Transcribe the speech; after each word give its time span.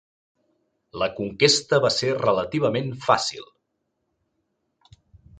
La 1.01 1.07
conquesta 1.17 1.79
va 1.83 1.91
ser 1.95 2.09
relativament 2.21 2.89
fàcil. 3.03 3.45